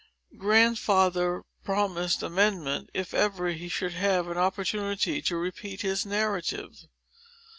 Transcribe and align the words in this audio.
Grandfather 0.35 1.43
promised 1.63 2.23
amendment, 2.23 2.89
if 2.91 3.13
ever 3.13 3.49
he 3.49 3.69
should 3.69 3.93
have 3.93 4.27
an 4.29 4.37
opportunity 4.39 5.21
to 5.21 5.37
repeat 5.37 5.83
his 5.83 6.07
narrative. 6.07 6.87